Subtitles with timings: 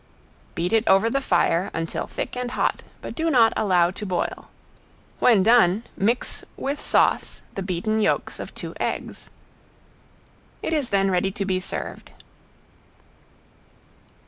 [0.55, 4.49] Beat it over the fire until thick and hot, but do not allow to boil.
[5.19, 9.29] When done mix with sauce the beaten yolks of two eggs.
[10.63, 12.09] It is then ready to be served.